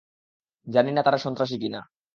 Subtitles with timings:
[0.67, 1.81] জানি না তারা সন্ত্রাসী কি না।